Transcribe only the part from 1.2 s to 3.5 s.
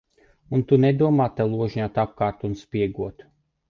te ložņāt apkārt un spiegot.